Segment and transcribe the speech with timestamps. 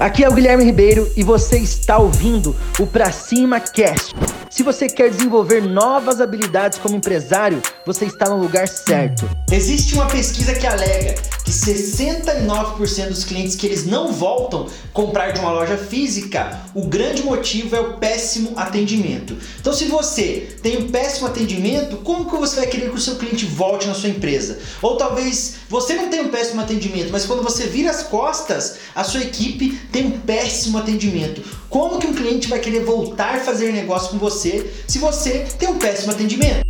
[0.00, 4.14] Aqui é o Guilherme Ribeiro e você está ouvindo o Pra Cima Cast.
[4.48, 9.28] Se você quer desenvolver novas habilidades como empresário, você está no lugar certo.
[9.52, 11.16] Existe uma pesquisa que alega
[11.50, 17.24] que 69% dos clientes que eles não voltam comprar de uma loja física, o grande
[17.24, 19.36] motivo é o péssimo atendimento.
[19.60, 23.16] Então, se você tem um péssimo atendimento, como que você vai querer que o seu
[23.16, 24.58] cliente volte na sua empresa?
[24.80, 29.02] Ou talvez você não tenha um péssimo atendimento, mas quando você vira as costas, a
[29.02, 31.42] sua equipe tem um péssimo atendimento.
[31.68, 35.68] Como que um cliente vai querer voltar a fazer negócio com você se você tem
[35.68, 36.60] um péssimo atendimento?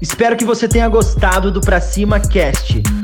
[0.00, 3.03] Espero que você tenha gostado do Pra Cima Cast.